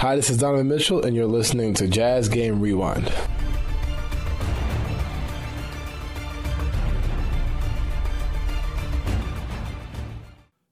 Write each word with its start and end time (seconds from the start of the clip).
Hi, 0.00 0.16
this 0.16 0.30
is 0.30 0.38
Donovan 0.38 0.66
Mitchell, 0.66 1.04
and 1.04 1.14
you're 1.14 1.26
listening 1.26 1.74
to 1.74 1.86
Jazz 1.86 2.30
Game 2.30 2.58
Rewind. 2.58 3.12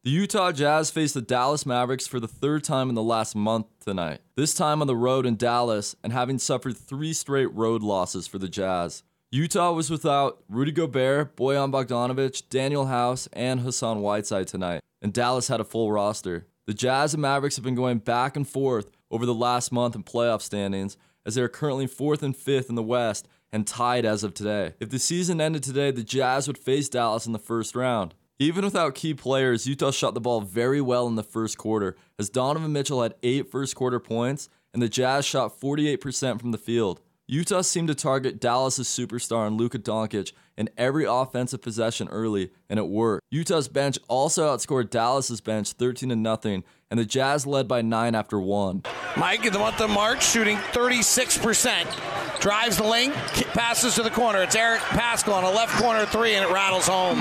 The 0.03 0.11
Utah 0.11 0.51
Jazz 0.53 0.91
face 0.91 1.12
the 1.12 1.21
Dallas 1.21 1.67
Mavericks 1.67 2.06
for 2.06 2.19
the 2.19 2.27
third 2.27 2.64
time 2.64 2.88
in 2.88 2.95
the 2.95 3.03
last 3.03 3.37
month 3.37 3.67
tonight. 3.80 4.21
This 4.35 4.54
time 4.54 4.80
on 4.80 4.87
the 4.87 4.96
road 4.96 5.27
in 5.27 5.37
Dallas 5.37 5.95
and 6.03 6.15
having 6.15 6.39
suffered 6.39 6.79
three 6.79 7.13
straight 7.13 7.53
road 7.53 7.83
losses 7.83 8.27
for 8.27 8.39
the 8.39 8.49
Jazz. 8.49 9.03
Utah 9.31 9.73
was 9.73 9.91
without 9.91 10.43
Rudy 10.49 10.73
Gobert, 10.73 11.37
Bojan 11.37 11.71
Bogdanovic, 11.71 12.45
Danuel 12.49 12.89
House, 12.89 13.29
and 13.35 13.61
Hassan 13.61 14.01
Whiteside 14.01 14.49
tonight, 14.49 14.81
and 15.03 15.13
Dallas 15.13 15.49
had 15.49 15.61
a 15.61 15.65
full 15.65 15.93
roster. 15.93 16.47
The 16.67 16.73
Jazz 16.73 17.13
and 17.13 17.21
Mavericks 17.21 17.57
have 17.57 17.65
been 17.65 17.75
going 17.75 17.99
back 17.99 18.35
and 18.35 18.49
forth 18.49 18.91
over 19.11 19.27
the 19.27 19.34
last 19.34 19.72
month 19.72 19.95
in 19.95 20.02
playoff 20.02 20.43
standings, 20.43 20.96
as 21.26 21.35
they 21.35 21.43
are 21.43 21.49
currently 21.49 21.86
fourth 21.86 22.22
and 22.22 22.36
fifth 22.36 22.68
in 22.68 22.75
the 22.75 22.82
West 22.82 23.29
and 23.53 23.66
tied 23.66 24.04
as 24.04 24.25
of 24.25 24.35
today. 24.35 24.75
If 24.80 24.90
the 24.90 24.99
season 24.99 25.40
ended 25.40 25.62
today, 25.62 25.90
the 25.90 26.04
Jazz 26.04 26.46
would 26.46 26.58
face 26.58 26.89
Dallas 26.89 27.26
in 27.26 27.32
the 27.32 27.39
first 27.39 27.75
round. 27.75 28.14
Even 28.39 28.64
without 28.64 28.94
key 28.94 29.14
players, 29.14 29.66
Utah 29.66 29.90
shot 29.90 30.14
the 30.14 30.21
ball 30.21 30.40
very 30.40 30.80
well 30.80 31.08
in 31.08 31.16
the 31.16 31.25
first 31.25 31.58
quarter, 31.58 31.96
as 32.19 32.30
Donovan 32.30 32.72
Mitchell 32.72 33.02
had 33.02 33.14
eight 33.22 33.50
first 33.50 33.75
quarter 33.75 33.98
points, 33.98 34.48
and 34.72 34.80
the 34.80 34.89
Jazz 34.89 35.25
shot 35.25 35.58
48% 35.58 36.41
from 36.41 36.52
the 36.52 36.58
field. 36.58 37.00
Utah 37.31 37.61
seemed 37.61 37.89
to 37.89 37.95
target 37.95 38.41
Dallas' 38.41 38.78
superstar 38.81 39.47
and 39.47 39.59
Luka 39.59 39.78
Doncic 39.78 40.33
in 40.56 40.70
every 40.78 41.05
offensive 41.05 41.61
possession 41.61 42.09
early, 42.09 42.53
and 42.70 42.78
it 42.78 42.89
worked. 42.89 43.23
Utah's 43.31 43.69
bench 43.69 43.98
also 44.09 44.48
outscored 44.48 44.89
Dallas' 44.89 45.39
bench 45.42 45.72
13 45.72 46.09
to 46.09 46.17
nothing, 46.17 46.64
and 46.91 46.98
the 46.98 47.05
Jazz 47.05 47.47
led 47.47 47.69
by 47.69 47.83
nine 47.83 48.14
after 48.14 48.41
one. 48.41 48.83
Mike 49.19 49.45
in 49.45 49.53
the 49.53 49.59
month 49.59 49.78
of 49.83 49.91
March, 49.91 50.25
shooting 50.25 50.56
36%. 50.56 52.41
Drives 52.41 52.78
the 52.78 52.84
lane, 52.84 53.12
passes 53.52 53.95
to 53.97 54.02
the 54.02 54.08
corner. 54.08 54.42
It's 54.42 54.56
Eric 54.56 54.80
Paschall 54.80 55.34
on 55.34 55.45
a 55.45 55.50
left 55.50 55.78
corner 55.78 56.06
three, 56.06 56.34
and 56.34 56.48
it 56.48 56.50
rattles 56.50 56.86
home. 56.89 57.19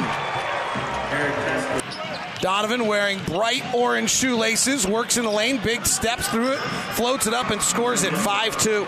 Donovan 2.39 2.87
wearing 2.87 3.19
bright 3.25 3.63
orange 3.73 4.11
shoelaces, 4.11 4.87
works 4.87 5.17
in 5.17 5.25
the 5.25 5.31
lane, 5.31 5.59
big 5.61 5.85
steps 5.85 6.29
through 6.29 6.53
it, 6.53 6.59
floats 6.93 7.27
it 7.27 7.33
up, 7.33 7.49
and 7.49 7.61
scores 7.61 8.03
it 8.03 8.13
5 8.13 8.57
2. 8.57 8.87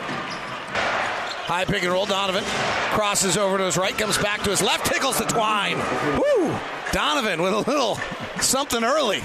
High 1.50 1.66
pick 1.66 1.82
and 1.82 1.92
roll. 1.92 2.06
Donovan 2.06 2.44
crosses 2.92 3.36
over 3.36 3.58
to 3.58 3.64
his 3.64 3.76
right, 3.76 3.98
comes 3.98 4.20
back 4.20 4.44
to 4.44 4.52
his 4.52 4.62
left, 4.62 4.86
tickles 4.86 5.18
the 5.18 5.26
twine. 5.26 5.80
Woo! 6.20 6.56
Donovan 6.92 7.42
with 7.42 7.54
a 7.54 7.58
little 7.62 7.96
something 8.40 8.84
early. 8.84 9.24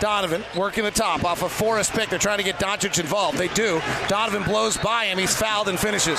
Donovan 0.00 0.42
working 0.56 0.84
the 0.84 0.90
top 0.90 1.24
off 1.24 1.42
a 1.42 1.48
Forrest 1.50 1.92
pick. 1.92 2.08
They're 2.08 2.18
trying 2.18 2.38
to 2.38 2.42
get 2.42 2.58
Doncic 2.58 2.98
involved. 2.98 3.36
They 3.36 3.48
do. 3.48 3.82
Donovan 4.08 4.44
blows 4.44 4.78
by 4.78 5.04
him. 5.04 5.18
He's 5.18 5.36
fouled 5.36 5.68
and 5.68 5.78
finishes. 5.78 6.18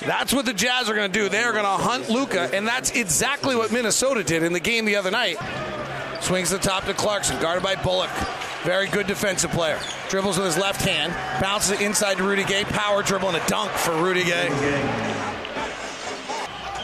That's 0.00 0.32
what 0.32 0.44
the 0.44 0.54
Jazz 0.54 0.90
are 0.90 0.94
going 0.96 1.12
to 1.12 1.16
do. 1.16 1.28
They're 1.28 1.52
going 1.52 1.62
to 1.62 1.70
hunt 1.70 2.10
Luka, 2.10 2.50
and 2.52 2.66
that's 2.66 2.90
exactly 2.90 3.54
what 3.54 3.70
Minnesota 3.70 4.24
did 4.24 4.42
in 4.42 4.52
the 4.52 4.58
game 4.58 4.86
the 4.86 4.96
other 4.96 5.12
night. 5.12 5.36
Swings 6.20 6.50
the 6.50 6.58
top 6.58 6.84
to 6.86 6.94
Clarkson, 6.94 7.40
guarded 7.40 7.62
by 7.62 7.76
Bullock. 7.76 8.10
Very 8.64 8.88
good 8.88 9.06
defensive 9.06 9.50
player. 9.50 9.80
Dribbles 10.08 10.36
with 10.36 10.46
his 10.46 10.58
left 10.58 10.82
hand, 10.82 11.12
bounces 11.40 11.72
it 11.72 11.80
inside 11.80 12.16
to 12.18 12.24
Rudy 12.24 12.44
Gay. 12.44 12.64
Power 12.64 13.02
dribble 13.02 13.28
and 13.28 13.36
a 13.36 13.46
dunk 13.46 13.70
for 13.72 13.92
Rudy 14.02 14.24
Gay. 14.24 14.48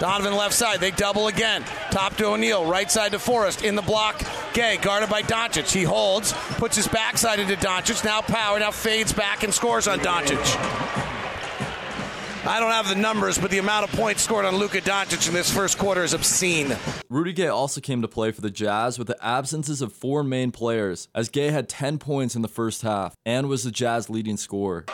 Donovan 0.01 0.37
left 0.37 0.55
side. 0.55 0.81
They 0.81 0.91
double 0.91 1.29
again. 1.29 1.65
Top 1.91 2.17
to 2.17 2.27
O'Neale. 2.27 2.65
Right 2.67 2.91
side 2.91 3.13
to 3.13 3.19
Forrest. 3.19 3.63
In 3.63 3.75
the 3.75 3.83
block. 3.83 4.23
Gay 4.53 4.77
guarded 4.77 5.09
by 5.09 5.23
Doncic. 5.23 5.73
He 5.73 5.85
holds. 5.85 6.33
Puts 6.33 6.77
his 6.77 6.89
backside 6.89 7.39
into 7.39 7.55
Doncic. 7.57 8.05
Now 8.05 8.21
power. 8.21 8.59
Now 8.59 8.71
fades 8.71 9.13
back 9.13 9.45
and 9.45 9.55
scores 9.55 9.89
on 9.89 10.01
Doncic. 10.01 11.04
I 12.47 12.61
don't 12.61 12.73
have 12.73 12.89
the 12.89 12.95
numbers, 12.95 13.39
but 13.39 13.51
the 13.51 13.57
amount 13.57 13.91
of 13.91 13.99
points 13.99 14.23
scored 14.23 14.45
on 14.45 14.57
Luka 14.57 14.83
Doncic 14.83 15.27
in 15.27 15.33
this 15.33 15.51
first 15.51 15.79
quarter 15.79 16.05
is 16.05 16.13
obscene. 16.13 16.77
Rudy 17.09 17.33
Gay 17.33 17.49
also 17.49 17.81
came 17.81 18.03
to 18.03 18.09
play 18.09 18.33
for 18.33 18.43
the 18.43 18.51
Jazz 18.51 18.99
with 18.99 19.07
the 19.07 19.17
absences 19.25 19.81
of 19.81 19.95
four 19.95 20.23
main 20.23 20.53
players, 20.53 21.09
as 21.15 21.31
Gay 21.31 21.51
had 21.51 21.71
10 21.71 21.97
points 21.97 22.37
in 22.37 22.43
the 22.43 22.49
first 22.49 22.83
half 22.83 23.17
and 23.25 23.49
was 23.49 23.65
the 23.65 23.71
Jazz 23.71 24.11
leading 24.11 24.37
scorer. 24.37 24.85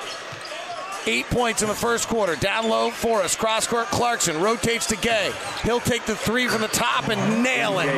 Eight 1.07 1.27
points 1.27 1.63
in 1.63 1.69
the 1.69 1.75
first 1.75 2.09
quarter. 2.09 2.37
Down 2.37 2.69
low, 2.69 2.91
Forrest. 2.91 3.39
Cross 3.39 3.69
court, 3.69 3.87
Clarkson. 3.87 4.41
Rotates 4.41 4.87
to 4.89 4.97
Gay. 4.97 5.33
He'll 5.63 5.81
take 5.81 6.05
the 6.05 6.15
three 6.15 6.47
from 6.47 6.61
the 6.61 6.69
top 6.69 7.09
and 7.09 7.43
nail 7.43 7.79
it. 7.81 7.89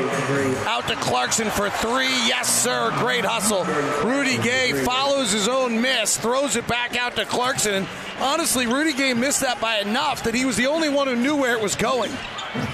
Out 0.66 0.86
to 0.86 0.94
Clarkson 0.96 1.50
for 1.50 1.68
three. 1.68 2.12
Yes, 2.26 2.62
sir. 2.62 2.92
Great 2.98 3.24
hustle. 3.24 3.64
Rudy 4.08 4.38
Gay 4.38 4.72
follows 4.84 5.32
his 5.32 5.48
own 5.48 5.80
miss, 5.80 6.16
throws 6.16 6.54
it 6.54 6.66
back 6.68 6.96
out 6.96 7.16
to 7.16 7.24
Clarkson. 7.24 7.86
Honestly, 8.20 8.66
Rudy 8.66 8.92
Gay 8.92 9.14
missed 9.14 9.40
that 9.40 9.60
by 9.60 9.78
enough 9.78 10.22
that 10.22 10.34
he 10.34 10.44
was 10.44 10.56
the 10.56 10.66
only 10.68 10.88
one 10.88 11.08
who 11.08 11.16
knew 11.16 11.34
where 11.36 11.56
it 11.56 11.62
was 11.62 11.74
going. 11.74 12.12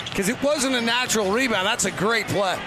Because 0.04 0.28
it 0.28 0.42
wasn't 0.42 0.74
a 0.74 0.80
natural 0.80 1.32
rebound. 1.32 1.66
That's 1.66 1.86
a 1.86 1.90
great 1.90 2.26
play. 2.28 2.58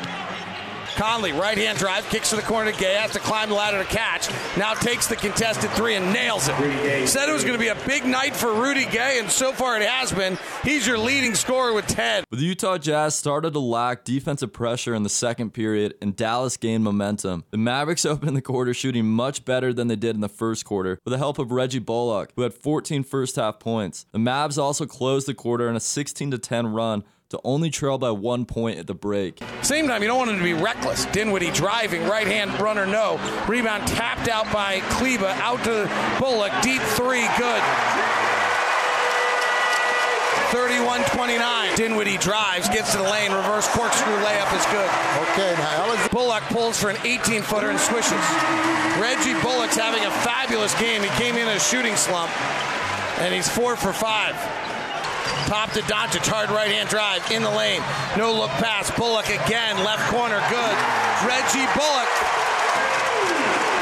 Conley, 0.96 1.32
right 1.32 1.58
hand 1.58 1.78
drive, 1.78 2.08
kicks 2.10 2.30
to 2.32 2.36
the 2.36 2.42
corner 2.42 2.72
to 2.72 2.78
Gay, 2.78 2.96
has 2.96 3.12
to 3.12 3.20
climb 3.20 3.50
the 3.50 3.56
ladder 3.56 3.80
to 3.82 3.90
catch. 3.90 4.30
Now 4.58 4.74
takes 4.74 5.08
the 5.08 5.16
contested 5.16 5.70
three 5.72 5.96
and 5.96 6.14
nails 6.14 6.48
it. 6.48 7.08
Said 7.08 7.30
it 7.30 7.34
was 7.34 7.44
going 7.44 7.58
to 7.58 7.60
be 7.60 7.70
a 7.70 7.88
big 7.88 8.06
night 8.06 8.36
for 8.36 8.54
Rudy 8.54 8.86
Gay, 8.86 9.20
and 9.20 9.30
so 9.30 9.52
far 9.52 9.80
it 9.80 9.88
has 9.88 10.12
been. 10.12 10.38
He's 10.64 10.86
your 10.86 10.98
leading 10.98 11.36
scorer 11.36 11.74
with 11.74 11.88
10. 11.88 12.26
But 12.30 12.40
the 12.40 12.46
Utah 12.46 12.78
Jazz 12.78 13.16
started 13.16 13.54
to 13.54 13.60
lack 13.60 14.04
defensive 14.04 14.54
pressure 14.54 14.94
in 14.94 15.04
the 15.04 15.10
second 15.10 15.54
period, 15.54 15.96
and 16.02 16.16
Dallas 16.16 16.58
gained 16.58 16.84
momentum. 16.84 17.46
The 17.52 17.58
Mavericks 17.58 18.06
opened 18.12 18.36
the 18.36 18.42
quarter 18.42 18.74
shooting 18.74 19.06
much 19.06 19.46
better 19.46 19.74
than 19.74 19.88
they 19.88 19.96
did 19.96 20.16
in 20.16 20.22
the 20.22 20.30
first 20.30 20.66
quarter, 20.66 21.00
with 21.04 21.12
the 21.12 21.18
help 21.18 21.40
of 21.40 21.52
Reggie 21.52 21.80
Bullock, 21.80 22.32
who 22.36 22.42
had 22.44 22.54
14 22.54 23.04
first 23.04 23.36
half 23.36 23.60
points. 23.60 24.06
The 24.12 24.20
Mavs 24.20 24.58
also 24.58 24.86
closed 24.86 25.28
the 25.28 25.34
quarter 25.34 25.70
in 25.70 25.76
a 25.76 25.80
16 25.80 26.32
10 26.32 26.68
run 26.68 27.04
to 27.32 27.40
only 27.44 27.70
trail 27.70 27.98
by 27.98 28.12
one 28.12 28.46
point 28.46 28.80
at 28.80 28.88
the 28.88 28.94
break. 28.94 29.42
Same 29.62 29.88
time, 29.88 30.02
you 30.02 30.08
don't 30.08 30.18
want 30.18 30.30
him 30.32 30.38
to 30.38 30.44
be 30.44 30.54
reckless. 30.54 31.06
Dinwiddie 31.08 31.52
driving, 31.52 32.04
right 32.08 32.28
hand 32.28 32.60
runner, 32.62 32.86
no. 32.86 33.20
Rebound 33.48 33.88
tapped 33.88 34.30
out 34.30 34.52
by 34.54 34.80
Kleber, 34.92 35.28
out 35.42 35.64
to 35.64 35.90
Bullock, 36.20 36.52
deep 36.62 36.82
three, 36.82 37.28
good. 37.38 37.62
31 40.52 41.02
29. 41.06 41.76
Dinwiddie 41.78 42.18
drives, 42.18 42.68
gets 42.68 42.92
to 42.92 42.98
the 42.98 43.04
lane, 43.04 43.32
reverse 43.32 43.68
corkscrew 43.70 44.14
layup 44.16 44.52
is 44.58 44.66
good. 44.66 44.90
Okay, 45.32 45.56
now 45.58 45.86
Alex. 45.86 46.10
Bullock 46.10 46.44
pulls 46.52 46.78
for 46.78 46.90
an 46.90 46.98
18 47.06 47.42
footer 47.42 47.70
and 47.70 47.80
swishes. 47.80 48.12
Reggie 49.00 49.40
Bullock's 49.42 49.78
having 49.78 50.04
a 50.04 50.12
fabulous 50.12 50.78
game. 50.78 51.02
He 51.02 51.10
came 51.12 51.38
in 51.38 51.48
a 51.48 51.60
shooting 51.60 51.96
slump, 51.96 52.32
and 53.22 53.34
he's 53.34 53.48
four 53.48 53.78
for 53.78 53.94
five. 53.94 54.36
Top 55.48 55.72
to 55.74 55.82
Doncic, 55.84 56.26
hard 56.28 56.50
right 56.50 56.72
hand 56.72 56.90
drive 56.90 57.24
in 57.32 57.44
the 57.44 57.52
lane. 57.52 57.82
No 58.18 58.32
look 58.34 58.52
pass. 58.58 58.92
Bullock 58.92 59.28
again, 59.28 59.78
left 59.84 60.08
corner, 60.10 60.40
good. 60.48 60.76
Reggie 61.28 61.68
Bullock, 61.76 62.12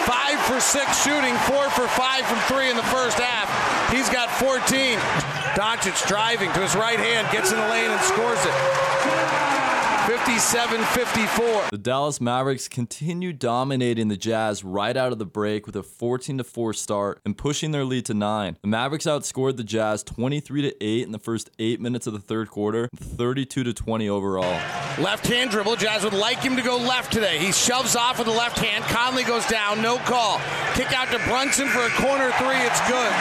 five 0.10 0.40
for 0.50 0.60
six 0.60 1.04
shooting, 1.04 1.36
four 1.46 1.70
for 1.72 1.88
five 1.94 2.26
from 2.26 2.40
three 2.50 2.70
in 2.70 2.76
the 2.76 2.90
first 2.90 3.20
half. 3.20 3.48
He's 3.92 4.10
got 4.10 4.30
14. 4.38 4.98
Doncic 5.58 6.08
driving 6.08 6.52
to 6.54 6.60
his 6.62 6.76
right 6.76 7.00
hand, 7.00 7.28
gets 7.32 7.52
in 7.52 7.58
the 7.58 7.68
lane 7.68 7.92
and 7.92 8.02
scores 8.02 8.40
it. 8.46 9.49
57 10.10 10.82
54. 10.86 11.68
The 11.70 11.78
Dallas 11.78 12.20
Mavericks 12.20 12.68
continue 12.68 13.32
dominating 13.32 14.08
the 14.08 14.18
Jazz 14.18 14.64
right 14.64 14.98
out 14.98 15.12
of 15.12 15.20
the 15.20 15.26
break 15.28 15.68
with 15.68 15.76
a 15.76 15.84
14 15.84 16.42
4 16.42 16.74
start 16.74 17.22
and 17.24 17.38
pushing 17.38 17.70
their 17.70 17.86
lead 17.86 18.08
to 18.08 18.16
9. 18.16 18.58
The 18.60 18.68
Mavericks 18.68 19.06
outscored 19.06 19.58
the 19.58 19.64
Jazz 19.64 20.02
23 20.02 20.74
8 20.82 21.06
in 21.06 21.12
the 21.12 21.20
first 21.20 21.52
8 21.60 21.80
minutes 21.80 22.08
of 22.08 22.14
the 22.14 22.20
third 22.20 22.50
quarter, 22.50 22.90
32 22.96 23.72
20 23.72 24.10
overall. 24.10 24.60
Left 24.98 25.28
hand 25.28 25.52
dribble. 25.52 25.76
Jazz 25.76 26.04
would 26.04 26.14
like 26.14 26.40
him 26.40 26.56
to 26.56 26.64
go 26.64 26.78
left 26.78 27.14
today. 27.14 27.38
He 27.38 27.52
shoves 27.52 27.96
off 27.96 28.18
with 28.18 28.26
the 28.26 28.34
left 28.34 28.58
hand. 28.58 28.84
Conley 28.86 29.24
goes 29.24 29.46
down, 29.46 29.80
no 29.80 29.98
call. 29.98 30.40
Kick 30.74 30.92
out 30.92 31.12
to 31.12 31.20
Brunson 31.30 31.68
for 31.68 31.86
a 31.86 31.90
corner 31.92 32.32
three. 32.32 32.58
It's 32.58 32.82
good. 32.90 33.14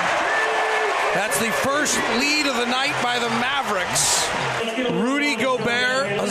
That's 1.15 1.39
the 1.39 1.51
first 1.51 1.99
lead 2.19 2.47
of 2.47 2.57
the 2.57 2.67
night 2.67 2.95
by 3.03 3.19
the 3.19 3.29
Mavericks. 3.41 4.29
Rudy 4.93 5.35
Gobert, 5.35 5.48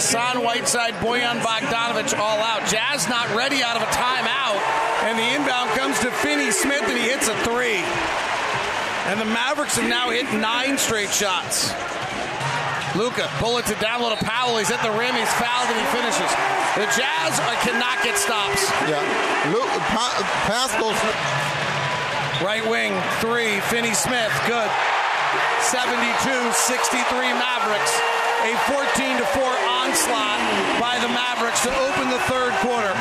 Hassan 0.07 0.39
Whiteside, 0.39 0.95
Bojan 1.03 1.43
Bogdanovic 1.43 2.15
all 2.15 2.39
out. 2.39 2.63
Jazz 2.71 3.11
not 3.11 3.27
ready 3.35 3.59
out 3.59 3.75
of 3.75 3.83
a 3.83 3.91
timeout. 3.91 4.55
And 5.03 5.19
the 5.19 5.27
inbound 5.35 5.67
comes 5.75 5.99
to 5.99 6.07
Finney 6.23 6.47
Smith 6.47 6.87
and 6.87 6.95
he 6.95 7.11
hits 7.11 7.27
a 7.27 7.35
three. 7.43 7.83
And 9.11 9.19
the 9.19 9.27
Mavericks 9.27 9.75
have 9.75 9.83
now 9.91 10.07
hit 10.07 10.23
nine 10.31 10.79
straight 10.79 11.11
shots. 11.11 11.75
Luka, 12.95 13.27
bullet 13.43 13.67
to 13.67 13.75
download 13.83 14.15
a 14.15 14.21
Powell. 14.23 14.55
He's 14.55 14.71
at 14.71 14.79
the 14.79 14.95
rim. 14.95 15.11
He's 15.11 15.27
fouled 15.43 15.67
and 15.67 15.75
he 15.75 15.87
finishes. 15.91 16.31
The 16.79 16.87
Jazz 16.95 17.35
are, 17.43 17.59
cannot 17.67 17.99
get 17.99 18.15
stops. 18.15 18.63
Yeah. 18.87 19.03
Luke, 19.51 19.67
pa- 19.91 20.23
pass 20.47 20.71
goes. 20.79 20.95
Right 22.39 22.63
wing, 22.63 22.95
three, 23.19 23.59
Finney 23.67 23.91
Smith, 23.91 24.31
good. 24.47 24.71
72 25.67 25.99
63 26.55 26.95
Mavericks. 27.35 28.26
A 28.47 28.57
14 28.59 29.17
to 29.17 29.25
4 29.25 29.43
onslaught 29.43 30.39
by 30.79 30.97
the 31.01 31.09
Mavericks 31.09 31.63
to 31.63 31.79
open 31.79 32.09
the 32.09 32.19
third 32.19 32.53
quarter. 32.61 32.93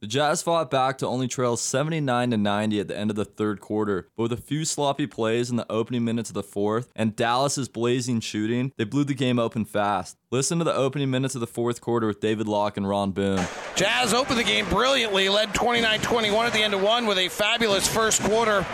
The 0.00 0.06
Jazz 0.06 0.40
fought 0.42 0.70
back 0.70 0.98
to 0.98 1.06
only 1.06 1.26
trail 1.26 1.56
79 1.56 2.30
to 2.30 2.36
90 2.36 2.78
at 2.78 2.88
the 2.88 2.96
end 2.96 3.10
of 3.10 3.16
the 3.16 3.24
third 3.24 3.60
quarter, 3.60 4.08
but 4.16 4.24
with 4.24 4.32
a 4.32 4.36
few 4.36 4.64
sloppy 4.64 5.08
plays 5.08 5.50
in 5.50 5.56
the 5.56 5.66
opening 5.70 6.04
minutes 6.04 6.30
of 6.30 6.34
the 6.34 6.44
fourth 6.44 6.92
and 6.94 7.16
Dallas's 7.16 7.68
blazing 7.68 8.20
shooting, 8.20 8.70
they 8.76 8.84
blew 8.84 9.02
the 9.02 9.14
game 9.14 9.40
open 9.40 9.64
fast. 9.64 10.16
Listen 10.30 10.58
to 10.58 10.64
the 10.64 10.74
opening 10.74 11.10
minutes 11.10 11.34
of 11.34 11.40
the 11.40 11.46
fourth 11.48 11.80
quarter 11.80 12.06
with 12.06 12.20
David 12.20 12.46
Locke 12.46 12.76
and 12.76 12.88
Ron 12.88 13.10
Boone. 13.10 13.44
Jazz 13.74 14.14
opened 14.14 14.38
the 14.38 14.44
game 14.44 14.68
brilliantly, 14.68 15.28
led 15.28 15.48
29-21 15.48 16.46
at 16.46 16.52
the 16.52 16.62
end 16.62 16.74
of 16.74 16.82
one 16.82 17.06
with 17.06 17.18
a 17.18 17.28
fabulous 17.28 17.88
first 17.88 18.22
quarter. 18.22 18.64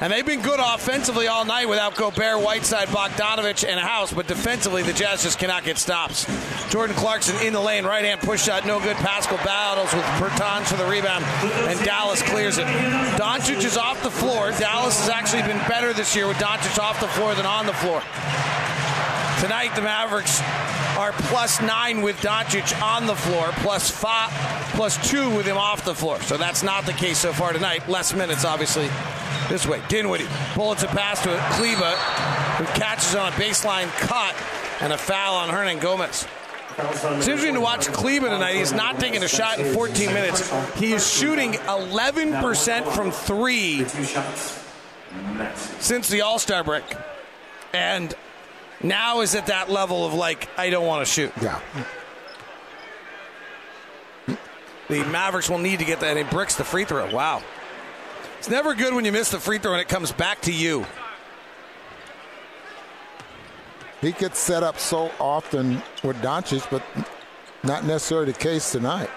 And 0.00 0.12
they've 0.12 0.26
been 0.26 0.42
good 0.42 0.58
offensively 0.60 1.28
all 1.28 1.44
night 1.44 1.68
without 1.68 1.94
Gobert, 1.94 2.42
Whiteside, 2.42 2.88
Bogdanovic, 2.88 3.66
and 3.66 3.78
House. 3.78 4.12
But 4.12 4.26
defensively, 4.26 4.82
the 4.82 4.92
Jazz 4.92 5.22
just 5.22 5.38
cannot 5.38 5.64
get 5.64 5.78
stops. 5.78 6.26
Jordan 6.68 6.96
Clarkson 6.96 7.36
in 7.46 7.52
the 7.52 7.60
lane, 7.60 7.84
right 7.84 8.04
hand 8.04 8.20
push 8.20 8.42
shot, 8.42 8.66
no 8.66 8.80
good. 8.80 8.96
Paschall 8.96 9.42
battles 9.44 9.92
with 9.94 10.04
Bertans 10.18 10.66
for 10.66 10.76
the 10.76 10.84
rebound, 10.86 11.24
and 11.68 11.78
Dallas 11.84 12.22
clears 12.22 12.58
it. 12.58 12.66
Doncic 13.16 13.64
is 13.64 13.76
off 13.76 14.02
the 14.02 14.10
floor. 14.10 14.50
Dallas 14.58 14.98
has 15.00 15.08
actually 15.08 15.42
been 15.42 15.58
better 15.68 15.92
this 15.92 16.16
year 16.16 16.26
with 16.26 16.38
Doncic 16.38 16.78
off 16.80 16.98
the 17.00 17.08
floor 17.08 17.34
than 17.34 17.46
on 17.46 17.66
the 17.66 17.74
floor. 17.74 18.02
Tonight, 19.40 19.74
the 19.76 19.82
Mavericks 19.82 20.40
are 20.96 21.12
plus 21.12 21.60
nine 21.60 22.02
with 22.02 22.16
Doncic 22.16 22.80
on 22.82 23.06
the 23.06 23.14
floor, 23.14 23.50
plus 23.58 23.90
five, 23.90 24.30
plus 24.72 24.96
two 25.08 25.30
with 25.36 25.46
him 25.46 25.56
off 25.56 25.84
the 25.84 25.94
floor. 25.94 26.20
So 26.22 26.36
that's 26.36 26.62
not 26.62 26.86
the 26.86 26.92
case 26.92 27.18
so 27.18 27.32
far 27.32 27.52
tonight. 27.52 27.88
Less 27.88 28.14
minutes, 28.14 28.44
obviously, 28.44 28.88
this 29.48 29.66
way. 29.66 29.80
Dinwiddie 29.88 30.26
bullets 30.54 30.82
a 30.82 30.86
pass 30.88 31.22
to 31.22 31.28
Kleber, 31.52 31.96
who 32.56 32.64
catches 32.78 33.14
on 33.14 33.28
a 33.28 33.36
baseline 33.36 33.88
cut 33.98 34.34
and 34.80 34.92
a 34.92 34.98
foul 34.98 35.36
on 35.36 35.48
Hernangomez. 35.48 36.28
It's 36.76 37.28
interesting 37.28 37.54
to 37.54 37.60
watch 37.60 37.86
Kleber 37.88 38.28
tonight. 38.28 38.56
He's 38.56 38.72
not 38.72 38.98
taking 38.98 39.22
a 39.22 39.28
shot 39.28 39.58
in 39.60 39.72
14 39.72 40.12
minutes. 40.12 40.52
He 40.76 40.92
is 40.92 41.10
shooting 41.10 41.52
11% 41.52 42.92
from 42.92 43.12
three 43.12 43.84
since 45.78 46.08
the 46.08 46.22
All 46.22 46.38
Star 46.38 46.64
break. 46.64 46.84
And 47.72 48.12
now 48.82 49.20
is 49.20 49.34
at 49.34 49.46
that 49.46 49.70
level 49.70 50.04
of 50.04 50.14
like, 50.14 50.48
I 50.58 50.70
don't 50.70 50.86
want 50.86 51.06
to 51.06 51.12
shoot. 51.12 51.32
Yeah. 51.40 51.60
The 54.88 55.04
Mavericks 55.06 55.48
will 55.48 55.58
need 55.58 55.78
to 55.78 55.84
get 55.84 56.00
that. 56.00 56.16
And 56.16 56.18
he 56.18 56.24
bricks 56.24 56.56
the 56.56 56.64
free 56.64 56.84
throw. 56.84 57.12
Wow. 57.14 57.42
It's 58.44 58.50
never 58.50 58.74
good 58.74 58.92
when 58.92 59.06
you 59.06 59.10
miss 59.12 59.30
the 59.30 59.40
free 59.40 59.56
throw 59.56 59.72
and 59.72 59.80
it 59.80 59.88
comes 59.88 60.12
back 60.12 60.42
to 60.42 60.52
you. 60.52 60.84
He 64.02 64.12
gets 64.12 64.38
set 64.38 64.62
up 64.62 64.78
so 64.78 65.10
often 65.18 65.82
with 66.02 66.18
Doncic, 66.20 66.70
but 66.70 66.82
not 67.62 67.86
necessarily 67.86 68.32
the 68.32 68.38
case 68.38 68.70
tonight. 68.70 69.08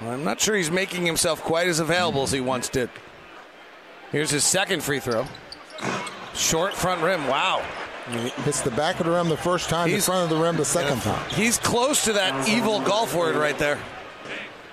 I'm 0.00 0.22
not 0.22 0.38
sure 0.40 0.54
he's 0.54 0.70
making 0.70 1.04
himself 1.04 1.42
quite 1.42 1.66
as 1.66 1.80
available 1.80 2.22
as 2.22 2.30
he 2.30 2.40
once 2.40 2.68
did. 2.68 2.88
Here's 4.12 4.30
his 4.30 4.44
second 4.44 4.84
free 4.84 5.00
throw. 5.00 5.26
Short 6.32 6.72
front 6.72 7.02
rim. 7.02 7.26
Wow. 7.26 7.64
Hits 8.44 8.60
the 8.60 8.70
back 8.70 9.00
of 9.00 9.06
the 9.06 9.12
rim 9.12 9.28
the 9.28 9.36
first 9.36 9.68
time, 9.68 9.88
the 9.88 9.94
He's- 9.94 10.06
front 10.06 10.22
of 10.22 10.30
the 10.30 10.40
rim 10.40 10.56
the 10.56 10.64
second 10.64 11.02
time. 11.02 11.28
He's 11.30 11.58
close 11.58 12.04
to 12.04 12.12
that 12.12 12.46
evil 12.48 12.78
golf 12.80 13.12
word 13.12 13.34
right 13.34 13.58
there. 13.58 13.80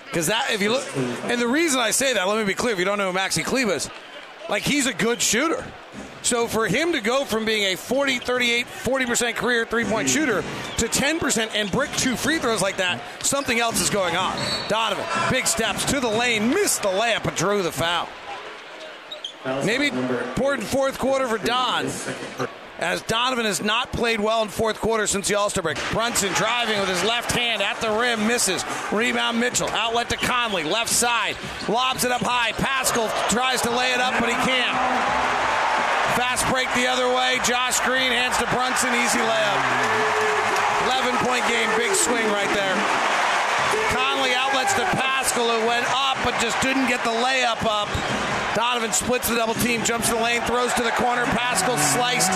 Because 0.08 0.28
that, 0.28 0.52
if 0.52 0.62
you 0.62 0.72
look, 0.72 0.86
and 0.96 1.40
the 1.40 1.48
reason 1.48 1.80
I 1.80 1.92
say 1.92 2.14
that, 2.14 2.28
let 2.28 2.38
me 2.38 2.46
be 2.46 2.54
clear, 2.54 2.74
if 2.74 2.80
you 2.80 2.86
don't 2.86 2.98
know 2.98 3.12
who 3.12 3.18
Maxi 3.18 3.44
Kleber 3.44 3.74
is, 3.74 3.90
like 4.50 4.64
he's 4.64 4.88
a 4.88 4.94
good 4.94 5.22
shooter. 5.22 5.64
So 6.22 6.48
for 6.48 6.68
him 6.68 6.94
to 6.94 7.02
go 7.02 7.26
from 7.26 7.46
being 7.46 7.64
a 7.74 7.76
40, 7.76 8.20
38, 8.20 8.66
40% 8.66 9.36
career 9.36 9.66
three 9.66 9.86
point 9.86 10.10
shooter 10.10 10.42
to 10.42 10.86
10% 10.88 11.50
and 11.54 11.72
brick 11.72 11.92
two 11.92 12.16
free 12.16 12.38
throws 12.38 12.62
like 12.62 12.78
that, 12.78 13.02
something 13.24 13.60
else 13.60 13.80
is 13.80 13.90
going 13.90 14.16
on. 14.16 14.38
Donovan, 14.68 15.06
big 15.32 15.48
steps 15.48 15.86
to 15.86 16.00
the 16.00 16.08
lane, 16.08 16.50
missed 16.50 16.82
the 16.82 16.90
layup, 16.90 17.24
but 17.24 17.36
drew 17.36 17.62
the 17.62 17.72
foul. 17.72 18.10
Maybe 19.66 19.88
important 19.88 20.68
fourth 20.68 20.98
quarter 21.00 21.28
for 21.28 21.38
Don. 21.38 21.88
As 22.80 23.02
Donovan 23.02 23.46
has 23.46 23.64
not 23.64 23.92
played 23.92 24.20
well 24.20 24.44
in 24.44 24.50
fourth 24.50 24.80
quarter 24.80 25.08
since 25.08 25.28
the 25.28 25.36
All 25.36 25.50
Star 25.50 25.64
break. 25.64 25.80
Brunson 25.92 26.32
driving 26.34 26.80
with 26.80 26.90
his 26.90 27.04
left 27.04 27.32
hand 27.32 27.62
at 27.62 27.82
the 27.82 27.90
rim, 27.90 28.28
misses. 28.28 28.64
Rebound 28.92 29.40
Mitchell. 29.40 29.70
Outlet 29.70 30.10
to 30.10 30.18
Conley, 30.18 30.64
left 30.64 30.90
side. 30.90 31.36
Lobs 31.68 32.06
it 32.06 32.12
up 32.12 32.22
high. 32.22 32.52
Paschall 32.54 33.10
tries 33.30 33.62
to 33.62 33.72
lay 33.72 33.94
it 33.94 34.00
up, 34.00 34.14
but 34.20 34.30
he 34.30 34.36
can't. 34.46 34.78
Fast 36.14 36.46
break 36.54 36.70
the 36.76 36.86
other 36.86 37.10
way. 37.10 37.40
Josh 37.44 37.80
Green 37.82 38.12
hands 38.12 38.38
to 38.38 38.46
Brunson. 38.54 38.94
Easy 38.94 39.20
layup. 39.26 39.62
11 40.86 41.18
point 41.26 41.46
game. 41.50 41.70
Big 41.78 41.94
swing 41.98 42.26
right 42.30 42.50
there. 42.54 43.17
Conley 43.92 44.34
outlets 44.34 44.74
to 44.74 44.84
Paschall, 44.96 45.60
who 45.60 45.68
went 45.68 45.86
up 45.92 46.18
but 46.24 46.40
just 46.42 46.60
didn't 46.62 46.88
get 46.88 47.04
the 47.04 47.12
layup 47.12 47.64
up. 47.66 47.90
Donovan 48.56 48.92
splits 48.92 49.30
the 49.30 49.36
double 49.36 49.54
team, 49.54 49.84
jumps 49.84 50.10
to 50.10 50.16
the 50.16 50.22
lane, 50.22 50.42
throws 50.42 50.74
to 50.74 50.84
the 50.84 50.92
corner. 50.92 51.26
Paschall 51.26 51.78
sliced 51.94 52.34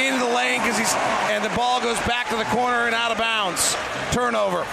into 0.00 0.18
the 0.18 0.32
lane 0.34 0.60
because 0.60 0.76
he's 0.76 0.92
and 1.30 1.44
the 1.44 1.54
ball 1.54 1.80
goes 1.80 1.98
back 2.06 2.28
to 2.28 2.36
the 2.36 2.48
corner 2.50 2.86
and 2.86 2.94
out 2.94 3.12
of 3.12 3.18
bounds. 3.18 3.76
Turnover. 4.10 4.66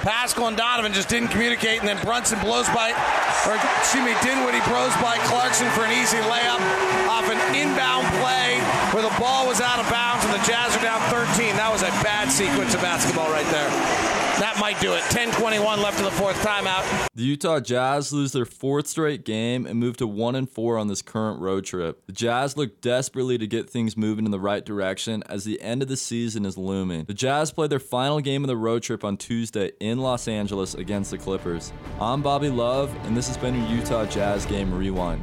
Paschall 0.00 0.48
and 0.48 0.56
Donovan 0.56 0.92
just 0.92 1.08
didn't 1.08 1.28
communicate, 1.28 1.80
and 1.80 1.88
then 1.88 2.00
Brunson 2.00 2.40
blows 2.40 2.68
by, 2.72 2.92
or 3.44 3.56
excuse 3.80 4.04
me, 4.04 4.16
Dinwiddie 4.24 4.64
blows 4.64 4.96
by 4.96 5.20
Clarkson 5.28 5.68
for 5.76 5.84
an 5.84 5.92
easy 5.92 6.16
layup 6.24 6.60
off 7.08 7.28
an 7.28 7.40
inbound 7.54 8.08
play 8.16 8.56
where 8.92 9.02
the 9.02 9.14
ball 9.20 9.46
was 9.46 9.60
out 9.60 9.78
of 9.78 9.88
bounds 9.90 10.24
and 10.24 10.32
the 10.32 10.44
Jazz 10.48 10.74
are 10.76 10.82
down 10.82 11.00
13. 11.12 11.56
That 11.56 11.68
was 11.68 11.82
a 11.82 11.92
bad 12.00 12.32
sequence 12.32 12.72
of 12.74 12.80
basketball 12.80 13.28
right 13.28 13.46
there. 13.52 14.19
That 14.38 14.56
might 14.60 14.80
do 14.80 14.92
it. 14.94 15.02
10-21 15.02 15.82
left 15.82 15.98
in 15.98 16.04
the 16.04 16.10
fourth 16.12 16.36
timeout. 16.44 17.08
The 17.14 17.24
Utah 17.24 17.60
Jazz 17.60 18.12
lose 18.12 18.32
their 18.32 18.44
fourth 18.44 18.86
straight 18.86 19.24
game 19.24 19.66
and 19.66 19.78
move 19.78 19.96
to 19.98 20.06
1 20.06 20.34
and 20.34 20.48
4 20.48 20.78
on 20.78 20.88
this 20.88 21.02
current 21.02 21.40
road 21.40 21.64
trip. 21.64 22.06
The 22.06 22.12
Jazz 22.12 22.56
look 22.56 22.80
desperately 22.80 23.36
to 23.38 23.46
get 23.46 23.68
things 23.68 23.96
moving 23.96 24.24
in 24.24 24.30
the 24.30 24.40
right 24.40 24.64
direction 24.64 25.22
as 25.28 25.44
the 25.44 25.60
end 25.60 25.82
of 25.82 25.88
the 25.88 25.96
season 25.96 26.46
is 26.46 26.56
looming. 26.56 27.04
The 27.04 27.14
Jazz 27.14 27.50
play 27.52 27.66
their 27.66 27.80
final 27.80 28.20
game 28.20 28.44
of 28.44 28.48
the 28.48 28.56
road 28.56 28.82
trip 28.82 29.04
on 29.04 29.16
Tuesday 29.16 29.72
in 29.80 29.98
Los 29.98 30.28
Angeles 30.28 30.74
against 30.74 31.10
the 31.10 31.18
Clippers. 31.18 31.72
I'm 32.00 32.22
Bobby 32.22 32.48
Love, 32.48 32.94
and 33.04 33.16
this 33.16 33.28
has 33.28 33.36
been 33.36 33.54
your 33.54 33.68
Utah 33.68 34.06
Jazz 34.06 34.46
Game 34.46 34.72
Rewind. 34.72 35.22